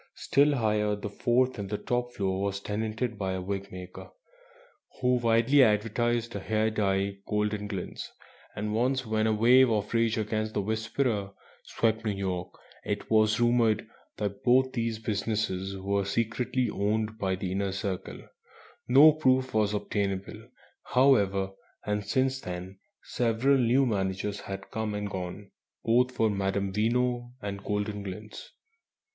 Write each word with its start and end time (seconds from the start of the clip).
Still 0.15 0.55
higher, 0.55 0.95
the 0.95 1.11
fourth 1.11 1.59
(and 1.59 1.69
top) 1.85 2.13
floor 2.13 2.41
was 2.41 2.59
tenanted 2.59 3.19
by 3.19 3.33
a 3.33 3.41
wig 3.43 3.71
maker 3.71 4.09
who 4.99 5.17
widely 5.17 5.61
advertised 5.61 6.35
a 6.35 6.39
hair 6.39 6.71
dye 6.71 7.17
"Goldenglints"; 7.27 8.07
and 8.55 8.73
once, 8.73 9.05
when 9.05 9.27
a 9.27 9.31
wave 9.35 9.69
of 9.69 9.93
rage 9.93 10.17
against 10.17 10.55
the 10.55 10.61
"Whisperer" 10.63 11.33
swept 11.65 12.03
New 12.03 12.13
York, 12.15 12.51
it 12.83 13.11
was 13.11 13.39
rumoured 13.39 13.87
that 14.17 14.43
both 14.43 14.71
these 14.73 14.97
businesses 14.97 15.77
were 15.77 16.03
secretly 16.03 16.67
owned 16.67 17.19
by 17.19 17.35
the 17.35 17.51
Inner 17.51 17.71
Circle. 17.71 18.21
No 18.87 19.11
proof 19.11 19.53
was 19.53 19.71
obtainable, 19.75 20.47
however, 20.83 21.51
and 21.85 22.03
since 22.03 22.39
then 22.41 22.79
several 23.03 23.59
new 23.59 23.85
managers 23.85 24.39
had 24.39 24.71
come 24.71 24.95
and 24.95 25.07
gone, 25.11 25.51
both 25.85 26.11
for 26.11 26.27
Madame 26.31 26.73
Veno 26.73 27.33
and 27.39 27.63
"Goldenglints." 27.63 28.49